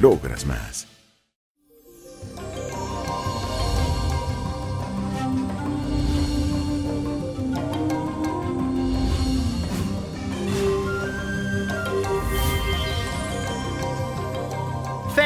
logras 0.00 0.46
más. 0.46 0.93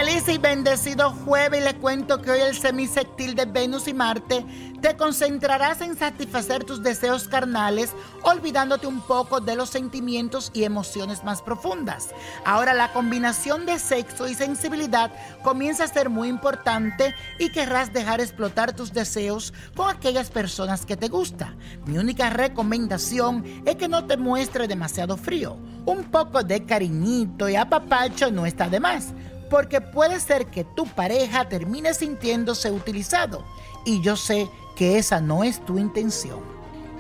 Feliz 0.09 0.29
y 0.29 0.39
bendecido 0.39 1.11
jueves 1.11 1.63
le 1.63 1.75
cuento 1.75 2.23
que 2.23 2.31
hoy 2.31 2.41
el 2.41 2.57
semisectil 2.57 3.35
de 3.35 3.45
Venus 3.45 3.89
y 3.89 3.93
Marte 3.93 4.43
te 4.81 4.97
concentrarás 4.97 5.83
en 5.83 5.99
satisfacer 5.99 6.65
tus 6.65 6.83
deseos 6.83 7.29
carnales, 7.29 7.93
olvidándote 8.23 8.87
un 8.87 9.03
poco 9.03 9.41
de 9.41 9.55
los 9.55 9.69
sentimientos 9.69 10.51
y 10.55 10.65
emociones 10.65 11.25
más 11.25 11.43
profundas. 11.43 12.09
Ahora 12.47 12.73
la 12.73 12.91
combinación 12.95 13.67
de 13.67 13.79
sexo 13.79 14.27
y 14.27 14.35
sensibilidad 14.35 15.11
comienza 15.43 15.85
a 15.85 15.89
ser 15.89 16.09
muy 16.09 16.29
importante 16.29 17.15
y 17.39 17.53
querrás 17.53 17.93
dejar 17.93 18.23
explotar 18.23 18.73
tus 18.73 18.95
deseos 18.95 19.53
con 19.77 19.91
aquellas 19.91 20.31
personas 20.31 20.87
que 20.87 20.97
te 20.97 21.09
gustan. 21.09 21.59
Mi 21.85 21.99
única 21.99 22.31
recomendación 22.31 23.45
es 23.67 23.77
que 23.77 23.89
no 23.89 24.07
te 24.07 24.17
muestre 24.17 24.69
demasiado 24.69 25.19
frío. 25.19 25.59
Un 25.85 26.05
poco 26.05 26.43
de 26.43 26.65
cariñito 26.65 27.47
y 27.49 27.57
apapacho 27.57 28.31
no 28.31 28.47
está 28.47 28.71
de 28.71 28.81
más 28.81 29.13
porque 29.49 29.81
puede 29.81 30.21
ser 30.21 30.47
que 30.47 30.65
tu 30.65 30.87
pareja 30.87 31.49
termine 31.49 31.95
sintiéndose 31.95 32.71
utilizado 32.71 33.45
y 33.85 34.01
yo 34.03 34.17
sé 34.17 34.49
que 34.77 34.99
esa 34.99 35.21
no 35.21 35.45
es 35.45 35.65
tu 35.65 35.79
intención. 35.79 36.41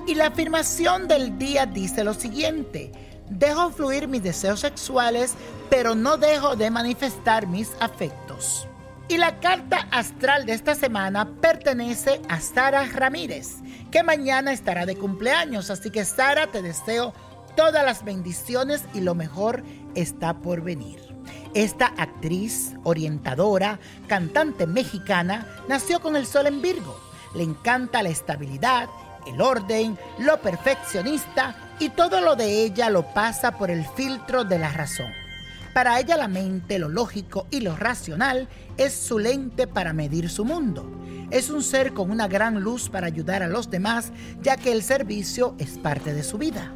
Y 0.06 0.14
la 0.14 0.28
afirmación 0.28 1.06
del 1.06 1.38
día 1.38 1.66
dice 1.66 2.02
lo 2.02 2.14
siguiente, 2.14 2.92
dejo 3.28 3.70
fluir 3.70 4.08
mis 4.08 4.22
deseos 4.22 4.60
sexuales, 4.60 5.34
pero 5.68 5.94
no 5.94 6.16
dejo 6.16 6.56
de 6.56 6.70
manifestar 6.70 7.46
mis 7.46 7.70
afectos. 7.80 8.66
Y 9.08 9.16
la 9.16 9.40
carta 9.40 9.88
astral 9.90 10.44
de 10.44 10.52
esta 10.52 10.74
semana 10.74 11.28
pertenece 11.40 12.20
a 12.28 12.40
Sara 12.40 12.84
Ramírez, 12.86 13.56
que 13.90 14.02
mañana 14.02 14.52
estará 14.52 14.86
de 14.86 14.96
cumpleaños, 14.96 15.70
así 15.70 15.90
que 15.90 16.04
Sara 16.04 16.48
te 16.48 16.62
deseo 16.62 17.14
todas 17.56 17.84
las 17.84 18.04
bendiciones 18.04 18.84
y 18.94 19.00
lo 19.00 19.14
mejor 19.14 19.62
está 19.94 20.38
por 20.38 20.62
venir. 20.62 21.17
Esta 21.54 21.86
actriz, 21.86 22.74
orientadora, 22.84 23.78
cantante 24.06 24.66
mexicana, 24.66 25.46
nació 25.68 26.00
con 26.00 26.16
el 26.16 26.26
sol 26.26 26.46
en 26.46 26.62
Virgo. 26.62 26.98
Le 27.34 27.42
encanta 27.42 28.02
la 28.02 28.08
estabilidad, 28.08 28.88
el 29.26 29.40
orden, 29.40 29.98
lo 30.18 30.40
perfeccionista 30.40 31.56
y 31.78 31.90
todo 31.90 32.20
lo 32.20 32.36
de 32.36 32.64
ella 32.64 32.90
lo 32.90 33.12
pasa 33.14 33.58
por 33.58 33.70
el 33.70 33.84
filtro 33.96 34.44
de 34.44 34.58
la 34.58 34.72
razón. 34.72 35.12
Para 35.74 36.00
ella 36.00 36.16
la 36.16 36.28
mente, 36.28 36.78
lo 36.78 36.88
lógico 36.88 37.46
y 37.50 37.60
lo 37.60 37.76
racional 37.76 38.48
es 38.76 38.94
su 38.94 39.18
lente 39.18 39.66
para 39.66 39.92
medir 39.92 40.28
su 40.28 40.44
mundo. 40.44 40.90
Es 41.30 41.50
un 41.50 41.62
ser 41.62 41.92
con 41.92 42.10
una 42.10 42.26
gran 42.26 42.60
luz 42.60 42.88
para 42.88 43.06
ayudar 43.06 43.42
a 43.42 43.48
los 43.48 43.70
demás, 43.70 44.12
ya 44.40 44.56
que 44.56 44.72
el 44.72 44.82
servicio 44.82 45.54
es 45.58 45.78
parte 45.78 46.14
de 46.14 46.24
su 46.24 46.38
vida. 46.38 46.72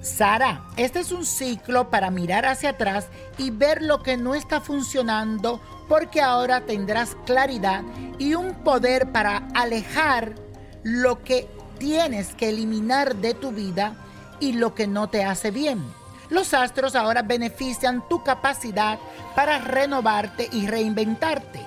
Sara, 0.00 0.64
este 0.76 1.00
es 1.00 1.12
un 1.12 1.26
ciclo 1.26 1.90
para 1.90 2.10
mirar 2.10 2.46
hacia 2.46 2.70
atrás 2.70 3.08
y 3.36 3.50
ver 3.50 3.82
lo 3.82 4.02
que 4.02 4.16
no 4.16 4.34
está 4.34 4.60
funcionando 4.60 5.60
porque 5.88 6.22
ahora 6.22 6.62
tendrás 6.62 7.16
claridad 7.26 7.82
y 8.18 8.34
un 8.34 8.54
poder 8.64 9.12
para 9.12 9.48
alejar 9.54 10.34
lo 10.82 11.22
que 11.22 11.48
tienes 11.78 12.34
que 12.34 12.48
eliminar 12.48 13.16
de 13.16 13.34
tu 13.34 13.50
vida 13.52 13.94
y 14.40 14.54
lo 14.54 14.74
que 14.74 14.86
no 14.86 15.10
te 15.10 15.22
hace 15.24 15.50
bien. 15.50 15.82
Los 16.30 16.54
astros 16.54 16.94
ahora 16.94 17.22
benefician 17.22 18.08
tu 18.08 18.22
capacidad 18.24 18.98
para 19.34 19.58
renovarte 19.58 20.48
y 20.50 20.66
reinventarte. 20.66 21.60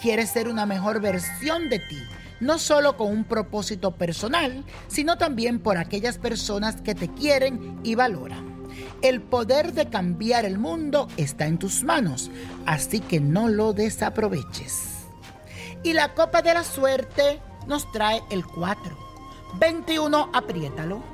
Quieres 0.00 0.30
ser 0.30 0.46
una 0.46 0.66
mejor 0.66 1.00
versión 1.00 1.68
de 1.68 1.80
ti 1.80 2.02
no 2.44 2.58
solo 2.58 2.96
con 2.96 3.10
un 3.10 3.24
propósito 3.24 3.92
personal, 3.92 4.64
sino 4.86 5.16
también 5.16 5.58
por 5.58 5.78
aquellas 5.78 6.18
personas 6.18 6.80
que 6.82 6.94
te 6.94 7.08
quieren 7.08 7.80
y 7.82 7.94
valoran. 7.94 8.54
El 9.00 9.22
poder 9.22 9.72
de 9.72 9.88
cambiar 9.88 10.44
el 10.44 10.58
mundo 10.58 11.08
está 11.16 11.46
en 11.46 11.58
tus 11.58 11.82
manos, 11.82 12.30
así 12.66 13.00
que 13.00 13.18
no 13.18 13.48
lo 13.48 13.72
desaproveches. 13.72 15.06
Y 15.82 15.94
la 15.94 16.14
copa 16.14 16.42
de 16.42 16.54
la 16.54 16.64
suerte 16.64 17.40
nos 17.66 17.90
trae 17.92 18.22
el 18.30 18.44
4. 18.44 18.96
21, 19.58 20.30
apriétalo. 20.32 21.13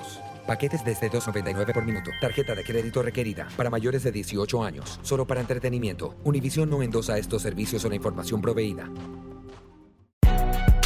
Paquetes 0.46 0.84
desde 0.84 1.10
2.99 1.10 1.72
por 1.72 1.84
minuto. 1.84 2.10
Tarjeta 2.20 2.54
de 2.54 2.64
crédito 2.64 3.02
requerida 3.02 3.48
para 3.56 3.70
mayores 3.70 4.02
de 4.02 4.10
18 4.10 4.64
años. 4.64 4.98
Solo 5.02 5.26
para 5.26 5.40
entretenimiento. 5.40 6.16
Univision 6.24 6.68
no 6.68 6.82
endosa 6.82 7.18
estos 7.18 7.42
servicios 7.42 7.84
o 7.84 7.88
la 7.88 7.94
información 7.94 8.40
proveída. 8.40 8.90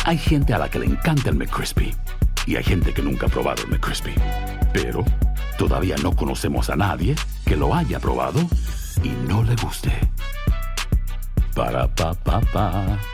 Hay 0.05 0.19
gente 0.19 0.52
a 0.52 0.58
la 0.58 0.69
que 0.69 0.81
le 0.81 0.87
encanta 0.87 1.31
el 1.31 1.37
McCrispy 1.37 1.94
y 2.47 2.56
hay 2.56 2.62
gente 2.62 2.93
que 2.93 3.00
nunca 3.00 3.26
ha 3.26 3.31
probado 3.31 3.62
el 3.62 3.70
McCrispy. 3.70 4.14
Pero 4.73 5.02
todavía 5.56 5.97
no 6.02 6.14
conocemos 6.14 6.69
a 6.69 6.76
nadie 6.76 7.14
que 7.47 7.56
lo 7.56 7.75
haya 7.75 7.99
probado 7.99 8.40
y 9.02 9.08
no 9.26 9.43
le 9.43 9.56
guste. 9.56 9.93
Para 11.55 11.88
pa 11.88 12.12
pa 12.12 12.40
pa. 12.52 13.13